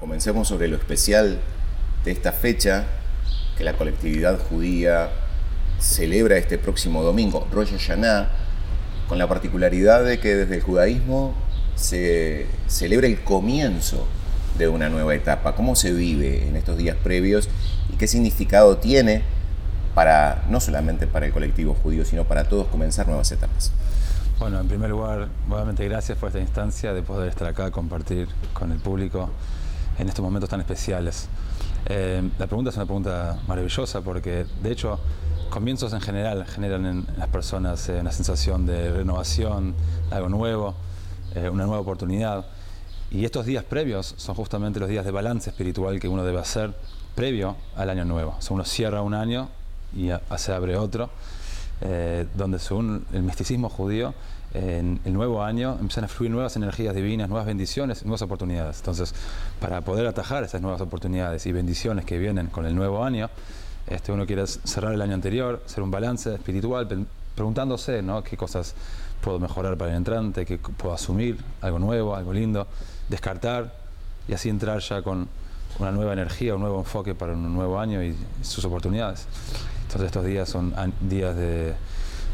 comencemos 0.00 0.48
sobre 0.48 0.68
lo 0.68 0.76
especial 0.76 1.38
de 2.04 2.10
esta 2.12 2.32
fecha 2.32 2.84
que 3.56 3.64
la 3.64 3.72
colectividad 3.74 4.38
judía 4.38 5.10
celebra 5.80 6.36
este 6.36 6.58
próximo 6.58 7.02
domingo, 7.02 7.46
Rosh 7.52 7.72
Hashanah, 7.72 8.28
con 9.08 9.18
la 9.18 9.26
particularidad 9.28 10.04
de 10.04 10.20
que 10.20 10.36
desde 10.36 10.56
el 10.56 10.62
judaísmo 10.62 11.34
se 11.74 12.46
celebra 12.68 13.06
el 13.06 13.22
comienzo 13.22 14.06
de 14.56 14.68
una 14.68 14.88
nueva 14.88 15.14
etapa. 15.14 15.54
¿Cómo 15.54 15.74
se 15.76 15.92
vive 15.92 16.46
en 16.46 16.56
estos 16.56 16.76
días 16.76 16.96
previos 16.96 17.48
y 17.92 17.96
qué 17.96 18.06
significado 18.06 18.78
tiene 18.78 19.22
para 19.94 20.44
no 20.48 20.60
solamente 20.60 21.06
para 21.06 21.26
el 21.26 21.32
colectivo 21.32 21.74
judío, 21.74 22.04
sino 22.04 22.24
para 22.24 22.44
todos 22.44 22.68
comenzar 22.68 23.06
nuevas 23.06 23.30
etapas? 23.32 23.72
Bueno, 24.38 24.60
en 24.60 24.68
primer 24.68 24.90
lugar, 24.90 25.28
nuevamente 25.48 25.84
gracias 25.88 26.16
por 26.18 26.28
esta 26.28 26.38
instancia 26.38 26.92
de 26.92 27.02
poder 27.02 27.28
estar 27.28 27.48
acá, 27.48 27.72
compartir 27.72 28.28
con 28.52 28.70
el 28.70 28.78
público 28.78 29.30
en 29.98 30.08
estos 30.08 30.22
momentos 30.22 30.48
tan 30.48 30.60
especiales. 30.60 31.28
Eh, 31.86 32.28
la 32.38 32.46
pregunta 32.46 32.70
es 32.70 32.76
una 32.76 32.86
pregunta 32.86 33.38
maravillosa 33.46 34.00
porque, 34.00 34.46
de 34.62 34.72
hecho, 34.72 34.98
comienzos 35.50 35.92
en 35.92 36.00
general 36.00 36.46
generan 36.46 36.86
en 36.86 37.06
las 37.16 37.28
personas 37.28 37.88
eh, 37.88 38.00
una 38.00 38.12
sensación 38.12 38.66
de 38.66 38.92
renovación, 38.92 39.74
algo 40.10 40.28
nuevo, 40.28 40.74
eh, 41.34 41.48
una 41.48 41.64
nueva 41.64 41.80
oportunidad. 41.80 42.46
Y 43.10 43.24
estos 43.24 43.46
días 43.46 43.64
previos 43.64 44.14
son 44.18 44.34
justamente 44.34 44.78
los 44.80 44.88
días 44.88 45.04
de 45.04 45.10
balance 45.10 45.50
espiritual 45.50 45.98
que 45.98 46.08
uno 46.08 46.24
debe 46.24 46.40
hacer 46.40 46.74
previo 47.14 47.56
al 47.76 47.90
año 47.90 48.04
nuevo. 48.04 48.36
O 48.38 48.42
sea, 48.42 48.54
uno 48.54 48.64
cierra 48.64 49.02
un 49.02 49.14
año 49.14 49.48
y 49.96 50.10
se 50.36 50.52
abre 50.52 50.76
otro, 50.76 51.08
donde 52.34 52.58
según 52.58 53.06
el 53.14 53.22
misticismo 53.22 53.70
judío, 53.70 54.12
en 54.54 55.00
el 55.04 55.12
nuevo 55.12 55.42
año 55.42 55.76
empiezan 55.78 56.04
a 56.04 56.08
fluir 56.08 56.30
nuevas 56.30 56.56
energías 56.56 56.94
divinas, 56.94 57.28
nuevas 57.28 57.46
bendiciones, 57.46 58.04
nuevas 58.04 58.22
oportunidades. 58.22 58.78
Entonces, 58.78 59.14
para 59.60 59.82
poder 59.82 60.06
atajar 60.06 60.44
esas 60.44 60.62
nuevas 60.62 60.80
oportunidades 60.80 61.44
y 61.46 61.52
bendiciones 61.52 62.04
que 62.04 62.18
vienen 62.18 62.46
con 62.46 62.64
el 62.64 62.74
nuevo 62.74 63.04
año, 63.04 63.28
este, 63.86 64.12
uno 64.12 64.26
quiere 64.26 64.46
cerrar 64.46 64.92
el 64.92 65.02
año 65.02 65.14
anterior, 65.14 65.62
hacer 65.66 65.82
un 65.82 65.90
balance 65.90 66.34
espiritual, 66.34 67.06
preguntándose 67.34 68.02
¿no? 68.02 68.22
qué 68.22 68.36
cosas 68.36 68.74
puedo 69.20 69.38
mejorar 69.38 69.76
para 69.76 69.90
el 69.90 69.98
entrante, 69.98 70.46
qué 70.46 70.58
puedo 70.58 70.94
asumir, 70.94 71.38
algo 71.60 71.78
nuevo, 71.78 72.16
algo 72.16 72.32
lindo, 72.32 72.66
descartar 73.08 73.74
y 74.28 74.34
así 74.34 74.48
entrar 74.48 74.80
ya 74.80 75.02
con 75.02 75.28
una 75.78 75.92
nueva 75.92 76.12
energía, 76.12 76.54
un 76.54 76.62
nuevo 76.62 76.78
enfoque 76.78 77.14
para 77.14 77.34
un 77.34 77.54
nuevo 77.54 77.78
año 77.78 78.02
y 78.02 78.16
sus 78.42 78.64
oportunidades. 78.64 79.26
Entonces 79.82 80.06
estos 80.06 80.24
días 80.24 80.48
son 80.48 80.74
días 81.00 81.36
de, 81.36 81.74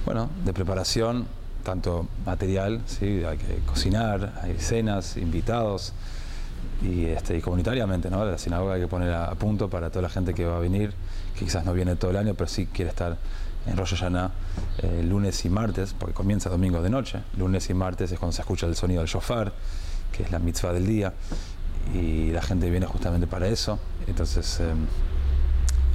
bueno, 0.05 0.29
de 0.45 0.53
preparación 0.53 1.27
tanto 1.65 2.07
material, 2.25 2.81
¿sí? 2.87 3.25
hay 3.25 3.39
que 3.39 3.59
cocinar, 3.67 4.41
hay 4.43 4.57
cenas, 4.59 5.17
invitados, 5.17 5.93
y, 6.83 7.07
este, 7.07 7.41
comunitariamente, 7.41 8.11
¿no? 8.11 8.25
La 8.25 8.39
sinagoga 8.39 8.75
hay 8.75 8.83
que 8.83 8.89
poner 8.89 9.13
a, 9.13 9.35
punto 9.35 9.69
para 9.69 9.91
toda 9.91 10.03
la 10.03 10.09
gente 10.09 10.35
que 10.35 10.45
va 10.45 10.57
a 10.57 10.61
venir, 10.61 10.93
que 11.37 11.45
quizás 11.45 11.65
no 11.65 11.73
viene 11.73 11.97
todo 11.97 12.11
el 12.11 12.17
año, 12.17 12.35
pero 12.35 12.49
sí 12.49 12.67
quiere 12.67 12.91
estar 12.91 13.17
en 13.67 13.77
Rosh 13.77 13.95
eh, 14.03 15.03
lunes 15.03 15.45
y 15.45 15.49
martes, 15.51 15.95
porque 15.99 16.15
comienza 16.15 16.51
domingo 16.51 16.83
de 16.83 16.91
noche. 16.91 17.21
Lunes 17.39 17.71
y 17.71 17.75
martes 17.75 18.13
es 18.13 18.19
cuando 18.19 18.33
se 18.33 18.43
escucha 18.43 18.67
el 18.67 18.77
sonido 18.77 19.01
del 19.01 19.09
shofar, 19.09 19.53
que 20.13 20.23
es 20.25 20.31
la 20.31 20.39
mitzvah 20.39 20.73
del 20.73 20.87
día, 20.87 21.13
y 21.95 22.31
la 22.31 22.43
gente 22.43 22.69
viene 22.71 22.87
justamente 22.87 23.27
para 23.27 23.47
eso. 23.49 23.79
Entonces, 24.07 24.61
eh, 24.61 24.73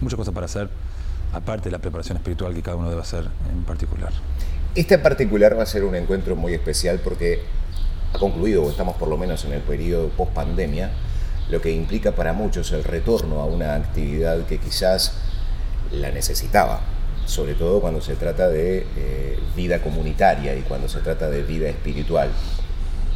muchas 0.02 0.18
cosas 0.18 0.34
para 0.34 0.46
hacer, 0.46 0.70
aparte 1.34 1.66
de 1.66 1.72
la 1.72 1.80
preparación 1.80 2.18
espiritual 2.18 2.54
que 2.54 2.62
cada 2.62 2.78
uno 2.78 2.90
debe 2.90 3.02
hacer 3.02 3.28
en 3.52 3.64
particular. 3.64 4.12
Este 4.80 4.96
en 4.96 5.02
particular 5.02 5.60
va 5.60 5.64
a 5.64 5.66
ser 5.66 5.84
un 5.84 5.94
encuentro 5.94 6.38
muy 6.38 6.54
especial 6.54 7.02
porque 7.04 7.42
ha 8.14 8.18
concluido, 8.18 8.64
o 8.64 8.70
estamos 8.70 8.96
por 8.96 9.10
lo 9.10 9.18
menos 9.18 9.44
en 9.44 9.52
el 9.52 9.60
periodo 9.60 10.08
post 10.08 10.32
pandemia, 10.32 10.90
lo 11.50 11.60
que 11.60 11.70
implica 11.70 12.14
para 12.14 12.32
muchos 12.32 12.72
el 12.72 12.86
retorno 12.86 13.42
a 13.42 13.46
una 13.46 13.76
actividad 13.76 14.46
que 14.46 14.58
quizás 14.58 15.16
la 15.92 16.12
necesitaba, 16.12 16.80
sobre 17.26 17.56
todo 17.56 17.82
cuando 17.82 18.00
se 18.00 18.16
trata 18.16 18.48
de 18.48 18.88
eh, 18.96 19.38
vida 19.54 19.82
comunitaria 19.82 20.56
y 20.56 20.62
cuando 20.62 20.88
se 20.88 21.02
trata 21.02 21.30
de 21.30 21.44
vida 21.44 21.68
espiritual. 21.68 22.30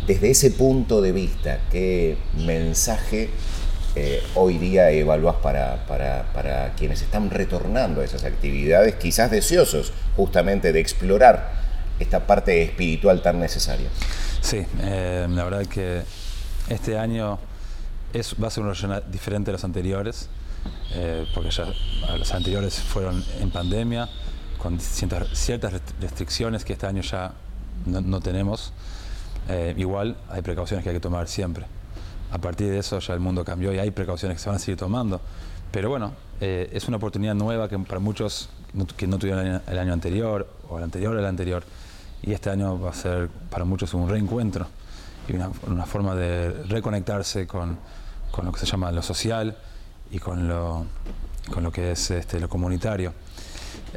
Desde 0.05 0.31
ese 0.31 0.51
punto 0.51 0.99
de 0.99 1.13
vista, 1.13 1.59
¿qué 1.71 2.17
mensaje 2.45 3.29
eh, 3.95 4.21
hoy 4.33 4.57
día 4.57 4.89
evaluás 4.89 5.35
para, 5.35 5.85
para, 5.85 6.73
quienes 6.75 7.03
están 7.03 7.29
retornando 7.29 8.01
a 8.01 8.03
esas 8.03 8.23
actividades, 8.23 8.95
quizás 8.95 9.29
deseosos 9.29 9.93
justamente 10.17 10.73
de 10.73 10.79
explorar 10.79 11.62
esta 12.03 12.25
parte 12.25 12.63
espiritual 12.63 13.21
tan 13.21 13.39
necesaria? 13.39 13.89
Sí, 14.41 14.65
eh, 14.81 15.27
la 15.29 15.43
verdad 15.43 15.65
que 15.65 16.03
este 16.69 16.97
año 16.97 17.39
es, 18.13 18.35
va 18.41 18.47
a 18.47 18.51
ser 18.51 18.63
un 18.63 18.69
año 18.69 19.01
diferente 19.11 19.51
a 19.51 19.53
los 19.53 19.63
anteriores, 19.63 20.29
eh, 20.93 21.25
porque 21.33 21.49
ya 21.51 21.65
los 22.17 22.33
anteriores 22.33 22.75
fueron 22.75 23.23
en 23.39 23.49
pandemia, 23.49 24.09
con 24.57 24.79
ciertas, 24.79 25.73
restricciones 25.99 26.63
que 26.63 26.73
este 26.73 26.85
año 26.85 27.01
ya 27.01 27.33
no, 27.85 28.21
tenemos. 28.21 28.71
igual 29.75 30.15
hay 30.29 30.41
precauciones 30.41 30.83
que 30.83 30.89
hay 30.91 30.95
que 30.95 31.01
tomar 31.01 31.27
siempre 31.27 31.65
a 32.33 32.39
partir 32.39 32.71
de 32.71 32.79
eso 32.79 32.97
ya 32.97 33.13
el 33.13 33.19
mundo 33.19 33.45
cambió 33.45 33.71
y 33.71 33.77
hay 33.77 33.91
precauciones 33.91 34.37
que 34.37 34.43
se 34.43 34.49
van 34.49 34.55
a 34.55 34.59
seguir 34.59 34.75
tomando. 34.75 35.21
Pero 35.71 35.89
bueno, 35.89 36.13
eh, 36.41 36.67
es 36.73 36.87
una 36.87 36.97
oportunidad 36.97 37.35
nueva 37.35 37.69
que 37.69 37.77
para 37.77 37.99
muchos 37.99 38.49
que 38.97 39.05
no 39.05 39.19
tuvieron 39.19 39.61
el 39.67 39.77
año, 39.77 39.93
anterior 39.93 40.49
o 40.67 40.79
el 40.79 40.83
anterior 40.83 41.15
el 41.15 41.25
anterior. 41.25 41.63
Y 42.23 42.33
este 42.33 42.49
año 42.49 42.79
va 42.79 42.89
a 42.89 42.93
ser 42.93 43.29
para 43.49 43.65
muchos 43.65 43.93
un 43.93 44.09
reencuentro 44.09 44.67
y 45.27 45.33
una, 45.33 45.85
forma 45.85 46.15
de 46.15 46.51
reconectarse 46.63 47.45
con, 47.47 47.77
lo 48.41 48.51
que 48.51 48.59
se 48.59 48.65
llama 48.65 48.91
lo 48.91 49.01
social 49.01 49.55
y 50.11 50.19
con 50.19 50.47
lo, 50.47 50.85
que 51.71 51.91
es 51.91 52.11
este, 52.11 52.39
lo 52.39 52.49
comunitario. 52.49 53.13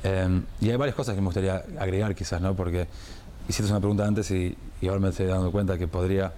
Em, 0.02 0.42
y 0.60 0.70
hay 0.70 0.76
varias 0.76 0.94
cosas 0.94 1.14
que 1.14 1.20
me 1.20 1.26
gustaría 1.26 1.64
agregar 1.78 2.14
quizás, 2.14 2.40
¿no? 2.40 2.54
Porque 2.54 2.86
hiciste 3.48 3.70
una 3.70 3.80
pregunta 3.80 4.06
antes 4.06 4.30
y, 4.30 4.56
ahora 4.82 5.00
me 5.00 5.08
estoy 5.08 5.26
dando 5.26 5.50
cuenta 5.50 5.78
que 5.78 5.88
podría 5.88 6.32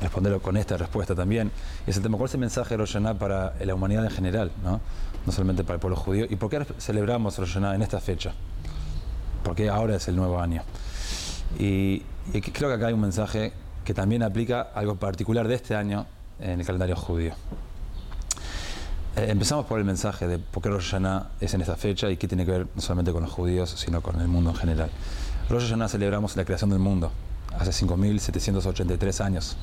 responderlo 0.00 0.40
con 0.40 0.56
esta 0.56 0.76
respuesta 0.76 1.14
también. 1.14 1.50
Es 1.86 1.96
el 1.96 2.02
tema, 2.02 2.16
¿cuál 2.16 2.28
es 2.28 2.34
el 2.34 2.40
mensaje 2.40 2.70
de 2.70 2.78
Rosh 2.78 2.96
para 3.18 3.54
la 3.60 3.74
humanidad 3.74 4.04
en 4.04 4.10
general? 4.10 4.50
¿no? 4.62 4.80
no 5.26 5.32
solamente 5.32 5.62
para 5.64 5.74
el 5.74 5.80
pueblo 5.80 5.96
judío. 5.96 6.26
¿Y 6.28 6.36
por 6.36 6.50
qué 6.50 6.64
celebramos 6.78 7.38
Rosh 7.38 7.56
en 7.56 7.82
esta 7.82 8.00
fecha? 8.00 8.32
Porque 9.44 9.68
ahora 9.68 9.96
es 9.96 10.08
el 10.08 10.16
nuevo 10.16 10.40
año. 10.40 10.62
Y, 11.58 12.00
creo 12.52 12.70
que 12.70 12.74
acá 12.74 12.88
hay 12.88 12.94
un 12.94 13.00
mensaje 13.00 13.52
que 13.84 13.94
también 13.94 14.22
aplica 14.22 14.62
algo 14.74 14.96
particular 14.96 15.46
de 15.46 15.54
este 15.54 15.76
año 15.76 16.06
en 16.40 16.58
el 16.58 16.66
calendario 16.66 16.96
judío. 16.96 17.34
Eh, 19.16 19.26
empezamos 19.28 19.66
por 19.66 19.78
el 19.78 19.84
mensaje 19.84 20.26
de 20.26 20.38
por 20.38 20.62
qué 20.62 20.70
Rosh 20.70 20.94
es 21.40 21.54
en 21.54 21.60
esta 21.60 21.76
fecha 21.76 22.10
y 22.10 22.16
qué 22.16 22.26
tiene 22.26 22.44
que 22.44 22.50
ver 22.50 22.66
no 22.74 22.80
solamente 22.80 23.12
con 23.12 23.22
los 23.22 23.30
judíos, 23.30 23.70
sino 23.70 24.00
con 24.00 24.20
el 24.20 24.26
mundo 24.26 24.50
en 24.50 24.56
general. 24.56 24.90
Rosh 25.48 25.64
Hashanah 25.64 25.88
celebramos 25.88 26.34
la 26.36 26.44
creación 26.44 26.70
del 26.70 26.80
mundo, 26.80 27.12
hace 27.56 27.70
5.783 27.70 29.24
años. 29.24 29.56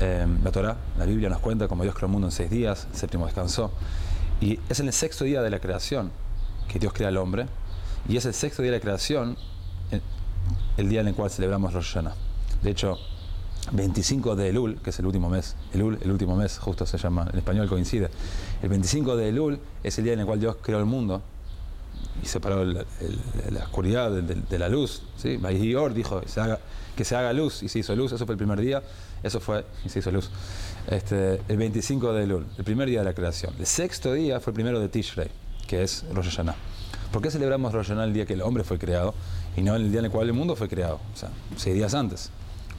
Eh, 0.00 0.26
la 0.42 0.50
Torah, 0.50 0.76
la 0.98 1.04
Biblia 1.04 1.28
nos 1.28 1.40
cuenta 1.40 1.68
como 1.68 1.82
Dios 1.82 1.94
creó 1.94 2.06
el 2.06 2.12
mundo 2.12 2.28
en 2.28 2.32
seis 2.32 2.50
días, 2.50 2.88
el 2.90 2.98
séptimo 2.98 3.26
descansó. 3.26 3.70
Y 4.40 4.58
es 4.68 4.80
en 4.80 4.86
el 4.86 4.94
sexto 4.94 5.24
día 5.24 5.42
de 5.42 5.50
la 5.50 5.60
creación 5.60 6.10
que 6.68 6.78
Dios 6.78 6.92
crea 6.92 7.08
al 7.08 7.18
hombre. 7.18 7.46
Y 8.08 8.16
es 8.16 8.24
el 8.24 8.34
sexto 8.34 8.62
día 8.62 8.72
de 8.72 8.78
la 8.78 8.82
creación 8.82 9.36
el 10.76 10.88
día 10.88 11.00
en 11.00 11.08
el 11.08 11.14
cual 11.14 11.30
celebramos 11.30 11.72
Rosh 11.72 11.92
Hashanah. 11.92 12.14
De 12.62 12.70
hecho, 12.70 12.98
25 13.72 14.36
de 14.36 14.48
Elul, 14.48 14.80
que 14.80 14.90
es 14.90 14.98
el 14.98 15.06
último 15.06 15.28
mes, 15.28 15.56
Elul, 15.74 15.98
el 16.00 16.10
último 16.10 16.36
mes, 16.36 16.58
justo 16.58 16.86
se 16.86 16.98
llama, 16.98 17.28
en 17.32 17.38
español 17.38 17.68
coincide. 17.68 18.10
El 18.62 18.68
25 18.68 19.16
de 19.16 19.28
Elul 19.28 19.58
es 19.82 19.98
el 19.98 20.04
día 20.04 20.14
en 20.14 20.20
el 20.20 20.26
cual 20.26 20.40
Dios 20.40 20.56
creó 20.62 20.78
el 20.78 20.86
mundo 20.86 21.22
y 22.22 22.26
separó 22.26 22.64
la 22.64 22.84
oscuridad 23.62 24.10
de, 24.10 24.58
la 24.58 24.68
luz. 24.68 25.02
¿sí? 25.16 25.38
Or 25.76 25.94
dijo 25.94 26.20
que 26.96 27.04
se 27.04 27.16
haga 27.16 27.32
luz 27.32 27.62
y 27.62 27.68
se 27.68 27.80
hizo 27.80 27.94
luz, 27.94 28.12
eso 28.12 28.26
fue 28.26 28.34
el 28.34 28.38
primer 28.38 28.60
día, 28.60 28.82
eso 29.22 29.40
fue 29.40 29.64
y 29.84 29.88
se 29.88 30.00
hizo 30.00 30.10
luz. 30.10 30.30
Este, 30.86 31.40
el 31.48 31.56
25 31.56 32.12
de 32.12 32.24
Elul, 32.24 32.46
el 32.56 32.64
primer 32.64 32.88
día 32.88 33.00
de 33.00 33.04
la 33.04 33.14
creación. 33.14 33.54
El 33.58 33.66
sexto 33.66 34.12
día 34.12 34.40
fue 34.40 34.52
el 34.52 34.54
primero 34.54 34.80
de 34.80 34.88
Tishrei, 34.88 35.28
que 35.66 35.82
es 35.82 36.04
Rosh 36.12 36.30
Hashanah. 36.30 36.56
¿Por 37.12 37.22
qué 37.22 37.30
celebramos 37.30 37.72
Rosh 37.72 37.88
Hashanah 37.88 38.04
el 38.04 38.12
día 38.12 38.24
que 38.24 38.34
el 38.34 38.42
hombre 38.42 38.62
fue 38.62 38.78
creado 38.78 39.14
y 39.56 39.62
no 39.62 39.74
el 39.74 39.90
día 39.90 39.98
en 39.98 40.06
el 40.06 40.10
cual 40.12 40.28
el 40.28 40.32
mundo 40.32 40.54
fue 40.54 40.68
creado? 40.68 41.00
O 41.12 41.16
sea, 41.16 41.30
seis 41.56 41.74
días 41.74 41.92
antes. 41.94 42.30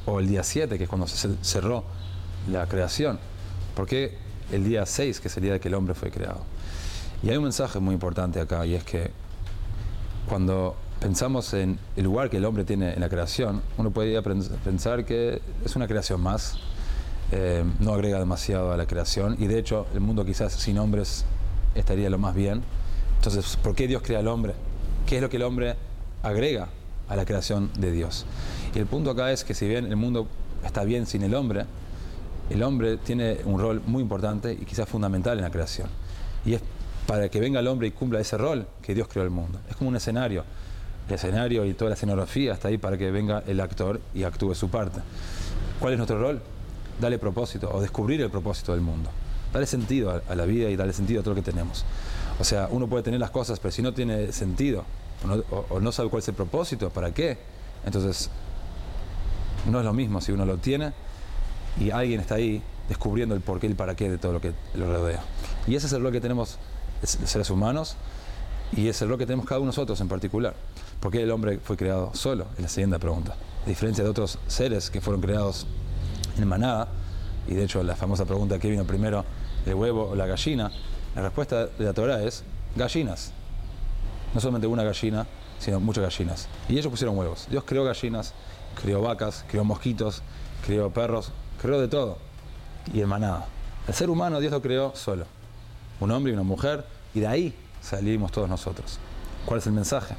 O 0.05 0.19
el 0.19 0.27
día 0.27 0.41
7, 0.41 0.77
que 0.77 0.85
es 0.85 0.89
cuando 0.89 1.05
se 1.07 1.35
cerró 1.41 1.83
la 2.49 2.65
creación. 2.65 3.19
¿Por 3.75 3.87
qué 3.87 4.17
el 4.51 4.63
día 4.63 4.85
6, 4.85 5.19
que 5.19 5.27
es 5.27 5.37
el 5.37 5.43
día 5.43 5.59
que 5.59 5.67
el 5.67 5.75
hombre 5.75 5.93
fue 5.93 6.09
creado? 6.11 6.41
Y 7.23 7.29
hay 7.29 7.37
un 7.37 7.43
mensaje 7.43 7.79
muy 7.79 7.93
importante 7.93 8.39
acá, 8.39 8.65
y 8.65 8.73
es 8.73 8.83
que 8.83 9.11
cuando 10.27 10.75
pensamos 10.99 11.53
en 11.53 11.77
el 11.95 12.05
lugar 12.05 12.29
que 12.29 12.37
el 12.37 12.45
hombre 12.45 12.63
tiene 12.63 12.93
en 12.93 13.01
la 13.01 13.09
creación, 13.09 13.61
uno 13.77 13.91
podría 13.91 14.21
pensar 14.21 15.05
que 15.05 15.41
es 15.63 15.75
una 15.75 15.87
creación 15.87 16.21
más, 16.21 16.57
eh, 17.31 17.63
no 17.79 17.93
agrega 17.93 18.17
demasiado 18.17 18.71
a 18.71 18.77
la 18.77 18.87
creación, 18.87 19.35
y 19.39 19.47
de 19.47 19.59
hecho 19.59 19.85
el 19.93 19.99
mundo 19.99 20.25
quizás 20.25 20.53
sin 20.53 20.79
hombres 20.79 21.25
estaría 21.75 22.09
lo 22.09 22.17
más 22.17 22.33
bien. 22.33 22.63
Entonces, 23.21 23.55
¿por 23.55 23.75
qué 23.75 23.87
Dios 23.87 24.01
crea 24.01 24.17
al 24.17 24.27
hombre? 24.27 24.55
¿Qué 25.05 25.17
es 25.17 25.21
lo 25.21 25.29
que 25.29 25.37
el 25.37 25.43
hombre 25.43 25.75
agrega 26.23 26.69
a 27.07 27.15
la 27.15 27.23
creación 27.23 27.69
de 27.77 27.91
Dios? 27.91 28.25
Y 28.73 28.79
el 28.79 28.87
punto 28.87 29.11
acá 29.11 29.31
es 29.31 29.43
que 29.43 29.53
si 29.53 29.67
bien 29.67 29.85
el 29.85 29.95
mundo 29.95 30.25
está 30.65 30.83
bien 30.83 31.05
sin 31.05 31.21
el 31.21 31.35
hombre, 31.35 31.65
el 32.49 32.63
hombre 32.63 32.97
tiene 32.97 33.37
un 33.45 33.61
rol 33.61 33.79
muy 33.85 34.01
importante 34.01 34.53
y 34.53 34.65
quizás 34.65 34.89
fundamental 34.89 35.37
en 35.37 35.43
la 35.43 35.51
creación. 35.51 35.87
Y 36.47 36.55
es 36.55 36.63
para 37.05 37.29
que 37.29 37.39
venga 37.39 37.59
el 37.59 37.67
hombre 37.67 37.89
y 37.89 37.91
cumpla 37.91 38.19
ese 38.19 38.39
rol 38.39 38.65
que 38.81 38.95
Dios 38.95 39.07
creó 39.07 39.23
el 39.23 39.29
mundo. 39.29 39.59
Es 39.69 39.75
como 39.75 39.91
un 39.91 39.95
escenario. 39.95 40.43
El 41.07 41.13
escenario 41.13 41.63
y 41.65 41.75
toda 41.75 41.89
la 41.89 41.95
escenografía 41.95 42.53
está 42.53 42.69
ahí 42.69 42.79
para 42.79 42.97
que 42.97 43.11
venga 43.11 43.43
el 43.45 43.59
actor 43.59 44.01
y 44.15 44.23
actúe 44.23 44.55
su 44.55 44.69
parte. 44.69 44.99
¿Cuál 45.79 45.93
es 45.93 45.99
nuestro 45.99 46.19
rol? 46.19 46.41
Darle 46.99 47.19
propósito 47.19 47.69
o 47.71 47.81
descubrir 47.81 48.19
el 48.21 48.31
propósito 48.31 48.71
del 48.71 48.81
mundo. 48.81 49.11
Darle 49.53 49.67
sentido 49.67 50.23
a, 50.27 50.35
la 50.35 50.45
vida 50.45 50.71
y 50.71 50.75
darle 50.75 50.93
sentido 50.93 51.19
a 51.19 51.23
todo 51.23 51.35
lo 51.35 51.43
que 51.43 51.51
tenemos. 51.51 51.85
O 52.41 52.43
sea, 52.43 52.67
uno 52.71 52.87
puede 52.87 53.03
tener 53.03 53.19
las 53.19 53.29
cosas, 53.29 53.59
pero 53.59 53.71
si 53.71 53.83
no 53.83 53.93
tiene 53.93 54.31
sentido 54.31 54.83
o 55.69 55.79
no, 55.79 55.91
sabe 55.91 56.09
cuál 56.09 56.23
es 56.23 56.27
el 56.27 56.33
propósito, 56.33 56.89
¿para 56.89 57.13
qué? 57.13 57.37
Entonces, 57.85 58.31
no 59.69 59.77
es 59.77 59.85
lo 59.85 59.93
mismo 59.93 60.19
si 60.21 60.31
uno 60.31 60.43
lo 60.43 60.57
tiene 60.57 60.91
y 61.79 61.91
alguien 61.91 62.19
está 62.19 62.35
ahí 62.35 62.63
descubriendo 62.89 63.35
el 63.35 63.41
porqué 63.41 63.67
y 63.67 63.69
el 63.69 63.75
para 63.75 63.95
qué 63.95 64.09
de 64.09 64.17
todo 64.17 64.33
lo 64.33 64.41
que 64.41 64.53
lo 64.73 64.91
rodea. 64.91 65.21
Y 65.67 65.75
ese 65.75 65.85
es 65.85 65.93
el 65.93 66.01
rol 66.01 66.11
que 66.11 66.19
tenemos 66.19 66.57
seres 67.03 67.51
humanos 67.51 67.95
y 68.75 68.87
es 68.87 68.99
el 69.03 69.09
rol 69.09 69.19
que 69.19 69.27
tenemos 69.27 69.45
cada 69.45 69.59
uno 69.59 69.67
de 69.67 69.75
nosotros 69.75 70.01
en 70.01 70.07
particular. 70.07 70.55
¿Por 70.99 71.11
qué 71.11 71.21
el 71.21 71.29
hombre 71.29 71.59
fue 71.59 71.77
creado 71.77 72.09
solo? 72.15 72.47
Es 72.55 72.61
la 72.63 72.69
siguiente 72.69 72.97
pregunta. 72.97 73.35
A 73.63 73.69
diferencia 73.69 74.03
de 74.03 74.09
otros 74.09 74.39
seres 74.47 74.89
que 74.89 74.99
fueron 74.99 75.21
creados 75.21 75.67
en 76.39 76.47
manada, 76.47 76.87
y 77.47 77.53
de 77.53 77.65
hecho 77.65 77.83
la 77.83 77.95
famosa 77.95 78.25
pregunta 78.25 78.57
¿qué 78.57 78.67
vino 78.67 78.83
primero, 78.83 79.25
el 79.67 79.75
huevo 79.75 80.09
o 80.09 80.15
la 80.15 80.25
gallina? 80.25 80.71
La 81.15 81.21
respuesta 81.23 81.67
de 81.67 81.85
la 81.85 81.93
Torah 81.93 82.23
es 82.23 82.43
gallinas. 82.75 83.31
No 84.33 84.39
solamente 84.39 84.67
una 84.67 84.83
gallina, 84.83 85.27
sino 85.59 85.79
muchas 85.79 86.03
gallinas. 86.03 86.47
Y 86.69 86.73
ellos 86.73 86.87
pusieron 86.87 87.17
huevos. 87.17 87.47
Dios 87.49 87.63
creó 87.65 87.83
gallinas, 87.83 88.33
creó 88.81 89.01
vacas, 89.01 89.43
creó 89.49 89.63
mosquitos, 89.63 90.21
creó 90.65 90.89
perros, 90.89 91.31
creó 91.61 91.79
de 91.81 91.87
todo. 91.87 92.17
Y 92.93 93.01
en 93.01 93.09
manada. 93.09 93.45
El 93.87 93.93
ser 93.93 94.09
humano 94.09 94.39
Dios 94.39 94.51
lo 94.51 94.61
creó 94.61 94.95
solo. 94.95 95.25
Un 95.99 96.11
hombre 96.11 96.31
y 96.31 96.33
una 96.33 96.43
mujer. 96.43 96.85
Y 97.13 97.19
de 97.19 97.27
ahí 97.27 97.53
salimos 97.81 98.31
todos 98.31 98.47
nosotros. 98.47 98.97
¿Cuál 99.45 99.59
es 99.59 99.67
el 99.67 99.73
mensaje? 99.73 100.15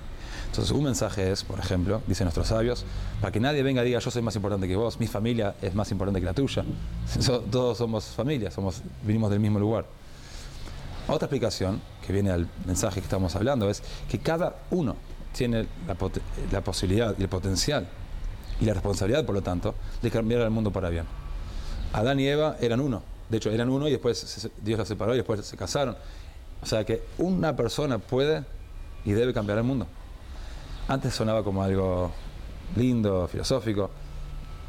Entonces, 0.47 0.71
un 0.73 0.85
mensaje 0.85 1.33
es, 1.33 1.45
por 1.45 1.59
ejemplo, 1.59 2.03
dicen 2.07 2.27
nuestros 2.27 2.49
sabios, 2.49 2.85
para 3.23 3.33
que 3.33 3.41
nadie 3.41 3.63
venga 3.63 3.83
y 3.83 3.87
diga 3.87 4.01
yo 4.01 4.11
soy 4.11 4.21
más 4.21 4.37
importante 4.37 4.69
que 4.69 4.77
vos, 4.77 5.01
mi 5.01 5.07
familia 5.07 5.55
es 5.63 5.75
más 5.75 5.91
importante 5.91 6.21
que 6.21 6.27
la 6.27 6.35
tuya. 6.35 6.63
Todos 7.51 7.79
somos 7.79 8.05
familia, 8.05 8.51
somos, 8.51 8.83
vinimos 9.03 9.31
del 9.31 9.41
mismo 9.41 9.59
lugar. 9.59 9.87
Otra 11.09 11.27
explicación 11.27 11.81
que 12.07 12.13
viene 12.13 12.31
al 12.31 12.49
mensaje 12.65 13.01
que 13.01 13.05
estamos 13.05 13.35
hablando 13.35 13.69
es 13.69 13.83
que 14.09 14.19
cada 14.19 14.57
uno 14.71 14.97
tiene 15.33 15.67
la, 15.87 16.61
posibilidad 16.61 17.15
y 17.19 17.23
el 17.23 17.29
potencial 17.29 17.89
y 18.61 18.65
la 18.65 18.75
responsabilidad, 18.75 19.25
por 19.25 19.35
lo 19.35 19.43
tanto, 19.43 19.75
de 20.01 20.11
cambiar 20.11 20.43
al 20.43 20.51
mundo 20.51 20.71
para 20.71 20.91
bien. 20.91 21.05
Adán 21.93 22.21
y 22.21 22.29
Eva 22.29 22.57
eran 22.61 22.81
uno. 22.81 23.03
De 23.29 23.39
hecho, 23.39 23.51
eran 23.51 23.69
uno 23.69 23.89
y 23.89 23.91
después 23.91 24.51
Dios 24.63 24.79
los 24.79 24.87
separó 24.87 25.15
y 25.15 25.17
después 25.17 25.45
se 25.45 25.57
casaron. 25.57 25.97
O 26.63 26.67
sea 26.67 26.85
que 26.85 27.03
una 27.19 27.57
persona 27.57 27.99
puede 27.99 28.45
y 29.05 29.13
debe 29.13 29.35
cambiar 29.35 29.59
el 29.59 29.65
mundo. 29.65 29.87
Antes 30.87 31.15
sonaba 31.15 31.43
como 31.43 31.63
algo 31.63 32.13
lindo, 32.77 33.27
filosófico. 33.27 33.91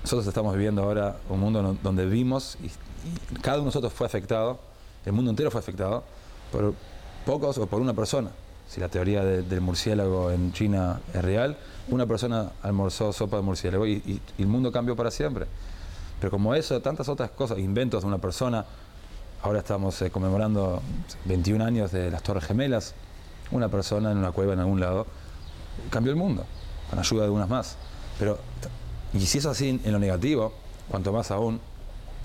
Nosotros 0.02 0.26
estamos 0.28 0.54
viviendo 0.56 0.84
ahora 0.84 1.18
un 1.30 1.40
mundo 1.40 1.78
donde 1.84 2.06
vimos 2.06 2.58
y, 2.64 2.72
cada 3.42 3.58
uno 3.58 3.66
de 3.66 3.68
nosotros 3.68 3.92
fue 3.92 4.08
afectado, 4.08 4.60
el 5.06 5.12
mundo 5.12 5.30
entero 5.30 5.52
fue 5.52 5.60
afectado 5.60 6.06
por 6.54 6.76
pocos 7.26 7.58
o 7.58 7.66
por 7.66 7.82
una 7.82 7.94
persona. 7.94 8.30
Si 8.70 8.80
la 8.80 8.88
teoría 8.88 9.24
del 9.24 9.62
murciélago 9.62 10.32
en 10.32 10.54
China 10.54 11.02
es 11.14 11.22
real, 11.22 11.58
una 11.90 12.06
persona 12.06 12.52
almorzó 12.62 13.12
sopa 13.12 13.38
de 13.38 13.44
murciélago 13.44 13.86
y, 13.86 14.22
el 14.38 14.48
mundo 14.48 14.72
cambió 14.72 14.96
para 14.96 15.12
siempre. 15.12 15.48
Pero 16.20 16.32
como 16.32 16.56
eso, 16.56 16.80
tantas 16.82 17.10
otras 17.10 17.32
cosas, 17.32 17.58
inventos 17.58 18.04
de 18.04 18.08
una 18.08 18.20
persona, 18.20 18.66
ahora 19.42 19.60
estamos 19.60 20.02
eh, 20.02 20.10
conmemorando 20.10 20.82
21 21.26 21.66
años 21.66 21.92
de 21.92 22.10
las 22.10 22.24
Torres 22.24 22.46
Gemelas, 22.46 22.94
una 23.52 23.68
persona 23.68 24.12
en 24.12 24.18
una 24.18 24.32
cueva 24.32 24.54
en 24.54 24.60
algún 24.60 24.80
lado, 24.80 25.06
cambió 25.90 26.14
el 26.14 26.18
mundo, 26.18 26.46
con 26.90 27.00
ayuda 27.00 27.26
de 27.26 27.30
unas 27.30 27.50
más. 27.50 27.76
Pero, 28.18 28.40
y 29.14 29.20
si 29.26 29.40
es 29.40 29.46
así 29.46 29.82
en 29.84 29.92
lo 29.92 30.00
negativo, 30.00 30.54
cuanto 30.90 31.12
más 31.12 31.30
aún 31.32 31.60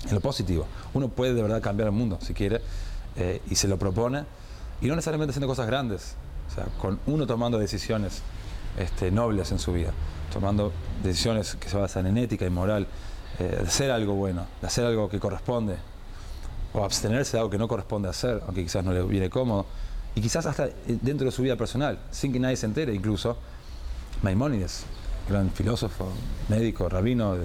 en 0.07 0.15
lo 0.15 0.21
positivo. 0.21 0.65
Uno 0.93 1.09
puede 1.09 1.33
de 1.33 1.41
verdad 1.41 1.61
cambiar 1.61 1.87
el 1.87 1.93
mundo, 1.93 2.17
si 2.21 2.33
quiere, 2.33 2.61
eh, 3.15 3.41
y 3.49 3.55
se 3.55 3.67
lo 3.67 3.77
propone, 3.77 4.23
y 4.81 4.87
no 4.87 4.95
necesariamente 4.95 5.31
haciendo 5.31 5.47
cosas 5.47 5.67
grandes, 5.67 6.15
o 6.49 6.55
sea, 6.55 6.65
con 6.79 6.99
uno 7.05 7.27
tomando 7.27 7.59
decisiones 7.59 8.21
este, 8.77 9.11
nobles 9.11 9.51
en 9.51 9.59
su 9.59 9.73
vida, 9.73 9.91
tomando 10.31 10.71
decisiones 11.03 11.55
que 11.55 11.69
se 11.69 11.77
basan 11.77 12.07
en 12.07 12.17
ética 12.17 12.45
y 12.45 12.49
moral, 12.49 12.87
eh, 13.39 13.57
de 13.61 13.67
hacer 13.67 13.91
algo 13.91 14.13
bueno, 14.15 14.45
de 14.61 14.67
hacer 14.67 14.85
algo 14.85 15.09
que 15.09 15.19
corresponde, 15.19 15.75
o 16.73 16.83
abstenerse 16.83 17.33
de 17.33 17.39
algo 17.39 17.49
que 17.49 17.57
no 17.57 17.67
corresponde 17.67 18.09
hacer, 18.09 18.41
aunque 18.45 18.63
quizás 18.63 18.83
no 18.83 18.93
le 18.93 19.01
viene 19.03 19.29
cómodo, 19.29 19.65
y 20.15 20.21
quizás 20.21 20.45
hasta 20.45 20.69
dentro 20.87 21.25
de 21.25 21.31
su 21.31 21.41
vida 21.41 21.55
personal, 21.55 21.99
sin 22.11 22.33
que 22.33 22.39
nadie 22.39 22.57
se 22.57 22.65
entere, 22.65 22.93
incluso 22.93 23.37
Maimónides, 24.21 24.83
gran 25.29 25.49
filósofo, 25.51 26.11
médico, 26.49 26.89
rabino, 26.89 27.35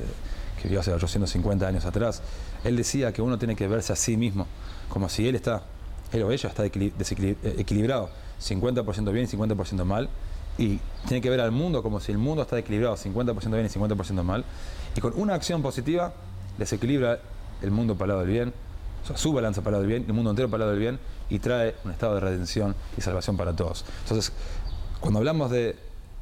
que 0.56 0.64
vivió 0.64 0.80
hace 0.80 0.92
850 0.92 1.66
años 1.66 1.84
atrás, 1.84 2.22
él 2.64 2.76
decía 2.76 3.12
que 3.12 3.22
uno 3.22 3.38
tiene 3.38 3.54
que 3.54 3.68
verse 3.68 3.92
a 3.92 3.96
sí 3.96 4.16
mismo, 4.16 4.46
como 4.88 5.08
si 5.08 5.28
él 5.28 5.34
está, 5.34 5.62
él 6.12 6.22
o 6.22 6.30
ella 6.30 6.48
está 6.48 6.64
eh, 6.64 6.92
equilibrado, 7.58 8.10
50% 8.40 9.12
bien 9.12 9.24
y 9.24 9.28
50% 9.28 9.84
mal, 9.84 10.08
y 10.56 10.78
tiene 11.06 11.20
que 11.20 11.30
ver 11.30 11.40
al 11.40 11.50
mundo 11.50 11.82
como 11.82 12.00
si 12.00 12.12
el 12.12 12.18
mundo 12.18 12.42
está 12.42 12.58
equilibrado, 12.58 12.96
50% 12.96 13.50
bien 13.50 13.66
y 13.66 13.68
50% 13.68 14.22
mal, 14.22 14.44
y 14.96 15.00
con 15.00 15.12
una 15.16 15.34
acción 15.34 15.62
positiva 15.62 16.12
desequilibra 16.58 17.20
el 17.62 17.70
mundo 17.70 17.94
para 17.94 18.04
el 18.04 18.08
lado 18.10 18.20
del 18.20 18.30
bien, 18.30 18.54
su 19.14 19.32
balanza 19.32 19.62
para 19.62 19.76
el 19.76 19.82
lado 19.82 19.82
del 19.82 19.90
bien, 19.90 20.04
el 20.08 20.14
mundo 20.14 20.30
entero 20.30 20.48
para 20.48 20.64
el 20.64 20.68
lado 20.68 20.72
del 20.72 20.80
bien, 20.80 20.98
y 21.30 21.38
trae 21.38 21.74
un 21.84 21.90
estado 21.90 22.14
de 22.14 22.20
redención 22.20 22.74
y 22.96 23.00
salvación 23.00 23.36
para 23.36 23.54
todos. 23.54 23.84
Entonces, 24.02 24.32
cuando 25.00 25.18
hablamos 25.18 25.50
de, 25.50 25.76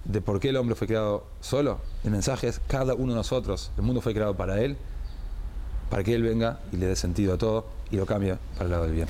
de 0.04 0.20
por 0.20 0.40
qué 0.40 0.48
el 0.48 0.56
hombre 0.56 0.74
fue 0.74 0.86
creado 0.86 1.24
solo, 1.40 1.78
el 2.04 2.10
mensaje 2.10 2.48
es 2.48 2.60
cada 2.66 2.94
uno 2.94 3.12
de 3.12 3.16
nosotros, 3.16 3.70
el 3.76 3.82
mundo 3.82 4.00
fue 4.00 4.14
creado 4.14 4.36
para 4.36 4.60
él, 4.60 4.76
para 5.92 6.04
que 6.04 6.14
él 6.14 6.22
venga 6.22 6.56
y 6.72 6.78
le 6.78 6.86
dé 6.86 6.96
sentido 6.96 7.34
a 7.34 7.36
todo 7.36 7.66
y 7.90 7.96
lo 7.96 8.06
cambie 8.06 8.36
para 8.54 8.64
el 8.64 8.70
lado 8.70 8.84
del 8.84 8.94
bien. 8.94 9.08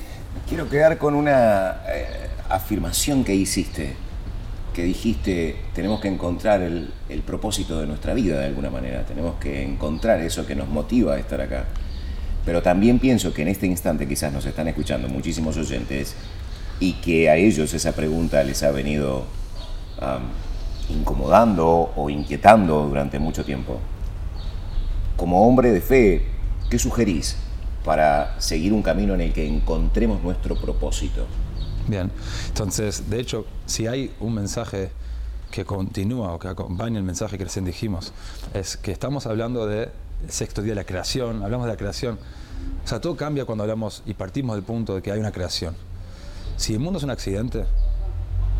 Quiero 0.48 0.68
quedar 0.68 0.98
con 0.98 1.14
una 1.14 1.76
eh, 1.86 2.26
afirmación 2.48 3.22
que 3.22 3.36
hiciste, 3.36 3.94
que 4.74 4.82
dijiste, 4.82 5.54
tenemos 5.76 6.00
que 6.00 6.08
encontrar 6.08 6.60
el, 6.60 6.92
el 7.08 7.20
propósito 7.20 7.80
de 7.80 7.86
nuestra 7.86 8.14
vida 8.14 8.40
de 8.40 8.46
alguna 8.46 8.68
manera, 8.68 9.06
tenemos 9.06 9.36
que 9.38 9.62
encontrar 9.62 10.20
eso 10.22 10.44
que 10.44 10.56
nos 10.56 10.66
motiva 10.66 11.14
a 11.14 11.20
estar 11.20 11.40
acá. 11.40 11.66
Pero 12.44 12.62
también 12.62 12.98
pienso 12.98 13.32
que 13.32 13.42
en 13.42 13.48
este 13.48 13.68
instante 13.68 14.08
quizás 14.08 14.32
nos 14.32 14.44
están 14.44 14.66
escuchando 14.66 15.08
muchísimos 15.08 15.56
oyentes 15.56 16.16
y 16.80 16.94
que 16.94 17.30
a 17.30 17.36
ellos 17.36 17.72
esa 17.74 17.92
pregunta 17.92 18.42
les 18.42 18.60
ha 18.64 18.72
venido 18.72 19.26
incomodando 20.88 21.92
o 21.94 22.10
inquietando 22.10 22.88
durante 22.88 23.20
mucho 23.20 23.44
tiempo. 23.44 23.78
Como 25.16 25.46
hombre 25.46 25.70
de 25.70 25.80
fe, 25.80 26.31
¿qué 26.72 26.78
sugerís 26.78 27.36
para 27.84 28.40
seguir 28.40 28.72
un 28.72 28.82
camino 28.82 29.12
en 29.12 29.20
el 29.20 29.34
que 29.34 29.46
encontremos 29.46 30.22
nuestro 30.22 30.58
propósito? 30.58 31.26
Bien, 31.86 32.10
entonces, 32.48 33.10
de 33.10 33.20
hecho, 33.20 33.44
si 33.66 33.86
hay 33.86 34.14
un 34.20 34.32
mensaje 34.32 34.90
que 35.50 35.66
continúa 35.66 36.32
o 36.32 36.38
que 36.38 36.48
acompaña 36.48 36.96
el 36.96 37.04
mensaje 37.04 37.36
que 37.36 37.44
recién 37.44 37.66
dijimos, 37.66 38.14
es 38.54 38.78
que 38.78 38.90
estamos 38.90 39.26
hablando 39.26 39.66
de 39.66 39.90
el 40.24 40.30
sexto 40.30 40.62
día 40.62 40.70
de 40.70 40.76
la 40.76 40.84
creación, 40.84 41.42
hablamos 41.42 41.66
de 41.66 41.72
la 41.72 41.76
creación. 41.76 42.18
O 42.82 42.88
sea, 42.88 43.02
todo 43.02 43.18
cambia 43.18 43.44
cuando 43.44 43.64
hablamos 43.64 44.02
y 44.06 44.14
partimos 44.14 44.56
del 44.56 44.64
punto 44.64 44.94
de 44.94 45.02
que 45.02 45.12
hay 45.12 45.20
una 45.20 45.30
creación. 45.30 45.74
Si 46.56 46.72
el 46.72 46.80
mundo 46.80 46.96
es 46.96 47.04
un 47.04 47.10
accidente 47.10 47.66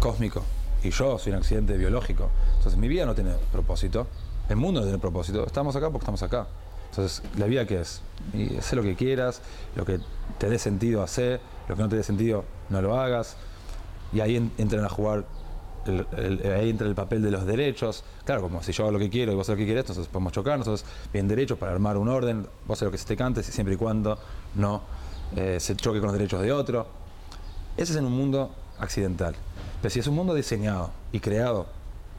cósmico 0.00 0.44
y 0.84 0.90
yo 0.90 1.18
soy 1.18 1.32
un 1.32 1.38
accidente 1.38 1.78
biológico, 1.78 2.28
entonces 2.56 2.78
mi 2.78 2.88
vida 2.88 3.06
no 3.06 3.14
tiene 3.14 3.32
propósito, 3.50 4.06
el 4.50 4.56
mundo 4.56 4.80
no 4.80 4.84
tiene 4.84 4.98
propósito, 4.98 5.46
estamos 5.46 5.74
acá 5.76 5.86
porque 5.88 6.02
estamos 6.02 6.22
acá. 6.22 6.46
Entonces, 6.92 7.22
¿la 7.38 7.46
vida 7.46 7.66
qué 7.66 7.80
es? 7.80 8.02
Hacer 8.58 8.76
lo 8.76 8.82
que 8.82 8.96
quieras, 8.96 9.40
lo 9.76 9.86
que 9.86 9.98
te 10.36 10.50
dé 10.50 10.58
sentido 10.58 11.02
hacer, 11.02 11.40
lo 11.66 11.74
que 11.74 11.82
no 11.82 11.88
te 11.88 11.96
dé 11.96 12.02
sentido 12.02 12.44
no 12.68 12.82
lo 12.82 13.00
hagas. 13.00 13.38
Y 14.12 14.20
ahí 14.20 14.36
entran 14.58 14.84
a 14.84 14.90
jugar 14.90 15.24
ahí 15.86 16.70
entra 16.70 16.86
el 16.86 16.94
papel 16.94 17.22
de 17.22 17.30
los 17.30 17.46
derechos. 17.46 18.04
Claro, 18.24 18.42
como 18.42 18.62
si 18.62 18.72
yo 18.72 18.84
hago 18.84 18.92
lo 18.92 18.98
que 18.98 19.08
quiero 19.08 19.32
y 19.32 19.34
vos 19.34 19.48
haces 19.48 19.54
lo 19.54 19.58
que 19.58 19.64
quieres, 19.64 19.82
entonces 19.84 20.06
podemos 20.06 20.34
chocar. 20.34 20.58
Nosotros, 20.58 20.84
bien 21.12 21.26
derechos 21.26 21.58
para 21.58 21.72
armar 21.72 21.96
un 21.96 22.08
orden, 22.08 22.46
vos 22.66 22.78
haces 22.78 22.86
lo 22.86 22.92
que 22.92 22.98
se 22.98 23.06
te 23.06 23.16
cante, 23.16 23.42
siempre 23.42 23.74
y 23.74 23.78
cuando 23.78 24.18
no 24.54 24.82
eh, 25.34 25.58
se 25.58 25.74
choque 25.74 25.98
con 25.98 26.08
los 26.08 26.12
derechos 26.18 26.42
de 26.42 26.52
otro. 26.52 26.86
Ese 27.76 27.92
es 27.92 27.98
en 27.98 28.04
un 28.04 28.12
mundo 28.12 28.54
accidental. 28.78 29.34
Pero 29.80 29.90
si 29.90 30.00
es 30.00 30.06
un 30.06 30.14
mundo 30.14 30.34
diseñado 30.34 30.90
y 31.10 31.20
creado 31.20 31.66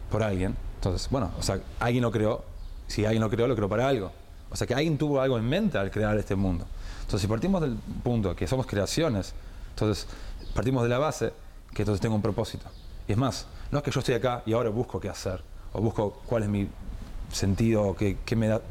por 0.10 0.24
alguien, 0.24 0.56
entonces, 0.76 1.10
bueno, 1.10 1.32
o 1.40 1.44
sea, 1.44 1.60
alguien 1.80 2.02
lo 2.02 2.12
creó, 2.12 2.44
si 2.88 3.06
alguien 3.06 3.22
lo 3.22 3.30
creó, 3.30 3.48
lo 3.48 3.56
creó 3.56 3.70
para 3.70 3.88
algo. 3.88 4.12
O 4.54 4.56
sea, 4.56 4.68
que 4.68 4.76
alguien 4.76 5.00
tuvo 5.00 5.20
algo 5.20 5.38
en 5.38 5.50
mente 5.50 5.80
al 5.80 5.90
crear 5.90 6.16
este 6.16 6.36
mundo. 6.36 6.66
Entonces, 7.02 7.22
si 7.22 7.28
partimos 7.28 7.60
del 7.60 7.76
punto 8.04 8.36
que 8.36 8.46
somos 8.48 8.68
creaciones, 8.68 9.34
entonces 9.72 10.08
partimos 10.54 10.84
de 10.84 10.90
la 10.90 11.00
base 11.00 11.34
que 11.74 11.82
entonces 11.82 12.00
tengo 12.00 12.16
un 12.16 12.22
propósito. 12.22 12.66
Y 13.08 13.14
es 13.14 13.18
más, 13.18 13.48
no 13.72 13.80
es 13.80 13.84
que 13.84 13.90
yo 13.90 14.00
estoy 14.00 14.14
acá 14.16 14.44
y 14.46 14.54
ahora 14.54 14.70
busco 14.70 15.00
qué 15.00 15.10
hacer, 15.10 15.42
o 15.74 15.82
busco 15.82 16.22
cuál 16.28 16.44
es 16.44 16.50
mi 16.50 16.70
sentido, 17.32 17.82
o 17.82 17.96
qué, 17.96 18.18
me 18.36 18.48
da. 18.48 18.62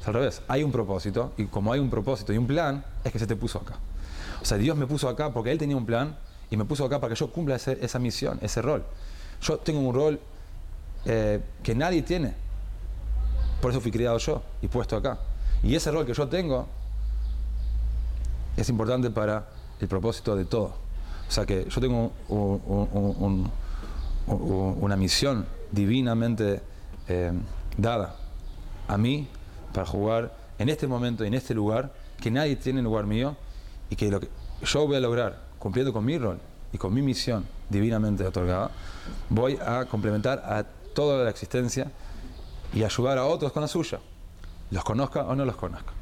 Es 0.00 0.08
al 0.08 0.14
revés. 0.14 0.42
Hay 0.48 0.62
un 0.62 0.72
propósito 0.72 1.32
y 1.36 1.46
como 1.46 1.72
hay 1.72 1.80
un 1.80 1.90
propósito 1.90 2.32
y 2.32 2.38
un 2.38 2.46
plan, 2.46 2.84
es 3.02 3.12
que 3.12 3.18
se 3.18 3.26
te 3.26 3.36
puso 3.36 3.58
acá. 3.58 3.74
O 4.40 4.44
sea, 4.44 4.58
Dios 4.58 4.76
me 4.76 4.86
puso 4.86 5.08
acá 5.08 5.32
porque 5.32 5.50
Él 5.50 5.58
tenía 5.58 5.76
un 5.76 5.86
plan 5.86 6.16
y 6.50 6.56
me 6.56 6.64
puso 6.64 6.84
acá 6.84 7.00
para 7.00 7.14
que 7.14 7.18
yo 7.18 7.30
cumpla 7.32 7.56
esa 7.56 7.98
misión, 7.98 8.38
ese 8.42 8.62
rol. 8.62 8.84
Yo 9.40 9.58
tengo 9.58 9.80
un 9.80 9.94
rol 9.94 10.20
eh, 11.04 11.40
que 11.62 11.74
nadie 11.74 12.02
tiene. 12.02 12.34
Por 13.60 13.70
eso 13.70 13.80
fui 13.80 13.90
criado 13.90 14.18
yo 14.18 14.42
y 14.60 14.68
puesto 14.68 14.96
acá. 14.96 15.18
Y 15.62 15.74
ese 15.74 15.90
rol 15.90 16.06
que 16.06 16.14
yo 16.14 16.28
tengo 16.28 16.66
es 18.56 18.68
importante 18.68 19.10
para 19.10 19.48
el 19.80 19.88
propósito 19.88 20.36
de 20.36 20.44
todo. 20.44 20.74
O 21.28 21.30
sea 21.30 21.46
que 21.46 21.66
yo 21.68 21.80
tengo 21.80 22.12
una 24.26 24.96
misión 24.96 25.46
divinamente 25.70 26.60
eh, 27.08 27.32
dada 27.76 28.16
a 28.88 28.98
mí 28.98 29.28
para 29.72 29.86
jugar 29.86 30.36
en 30.58 30.68
este 30.68 30.86
momento, 30.86 31.24
en 31.24 31.34
este 31.34 31.54
lugar, 31.54 31.92
que 32.20 32.30
nadie 32.30 32.56
tiene 32.56 32.80
en 32.80 32.84
lugar 32.84 33.06
mío 33.06 33.36
y 33.90 33.96
que 33.96 34.10
lo 34.10 34.20
que 34.20 34.28
yo 34.62 34.86
voy 34.86 34.96
a 34.96 35.00
lograr 35.00 35.40
cumpliendo 35.58 35.92
con 35.92 36.04
mi 36.04 36.18
rol 36.18 36.38
y 36.72 36.78
con 36.78 36.92
mi 36.92 37.02
misión 37.02 37.46
divinamente 37.68 38.24
otorgada, 38.24 38.70
voy 39.28 39.58
a 39.64 39.86
complementar 39.86 40.38
a 40.44 40.64
toda 40.94 41.24
la 41.24 41.30
existencia 41.30 41.90
y 42.74 42.84
ayudar 42.84 43.18
a 43.18 43.24
otros 43.24 43.52
con 43.52 43.62
la 43.62 43.68
suya, 43.68 44.00
los 44.72 44.82
conozca 44.82 45.22
o 45.24 45.36
no 45.36 45.44
los 45.44 45.56
conozca. 45.56 45.92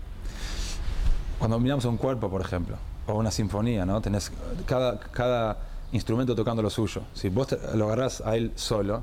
Cuando 1.38 1.58
miramos 1.58 1.84
un 1.84 1.96
cuerpo, 1.96 2.30
por 2.30 2.40
ejemplo, 2.40 2.76
o 3.06 3.14
una 3.14 3.30
sinfonía, 3.30 3.84
¿no? 3.84 4.00
Tenés 4.00 4.30
cada, 4.66 4.98
cada 4.98 5.58
instrumento 5.92 6.34
tocando 6.34 6.62
lo 6.62 6.70
suyo. 6.70 7.02
Si 7.12 7.28
vos 7.28 7.48
lo 7.74 7.86
agarrás 7.86 8.20
a 8.20 8.36
él 8.36 8.52
solo, 8.54 9.02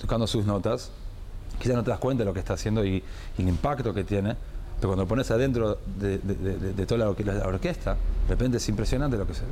tocando 0.00 0.26
sus 0.26 0.46
notas, 0.46 0.90
quizás 1.58 1.74
no 1.74 1.82
te 1.82 1.90
das 1.90 1.98
cuenta 1.98 2.22
de 2.22 2.26
lo 2.26 2.32
que 2.32 2.40
está 2.40 2.54
haciendo 2.54 2.84
y, 2.84 3.02
el 3.38 3.48
impacto 3.48 3.92
que 3.92 4.04
tiene, 4.04 4.36
pero 4.76 4.90
cuando 4.90 5.02
lo 5.02 5.08
pones 5.08 5.30
adentro 5.30 5.78
de, 5.96 6.86
toda 6.86 7.06
la, 7.06 7.10
orquesta, 7.10 7.94
de 7.94 8.28
repente 8.28 8.58
es 8.58 8.68
impresionante 8.68 9.16
lo 9.16 9.26
que 9.26 9.34
se 9.34 9.42
ve. 9.42 9.48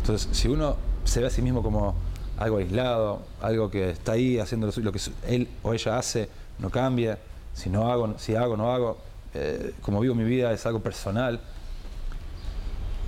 Entonces, 0.00 0.28
si 0.32 0.48
uno 0.48 0.76
se 1.04 1.20
ve 1.20 1.26
a 1.26 1.30
sí 1.30 1.42
mismo 1.42 1.62
como 1.62 1.94
algo 2.38 2.56
aislado, 2.56 3.22
algo 3.42 3.70
que 3.70 3.90
está 3.90 4.12
ahí 4.12 4.38
haciendo 4.38 4.70
lo 4.74 4.92
que 4.92 5.00
él 5.28 5.48
o 5.62 5.74
ella 5.74 5.98
hace 5.98 6.28
no 6.58 6.70
cambia, 6.70 7.18
si 7.54 7.70
no 7.70 7.90
hago, 7.90 8.14
si 8.18 8.36
hago, 8.36 8.56
no 8.56 8.72
hago, 8.72 8.98
eh, 9.32 9.74
como 9.82 10.00
vivo 10.00 10.14
mi 10.14 10.24
vida 10.24 10.52
es 10.52 10.66
algo 10.66 10.80
personal, 10.80 11.40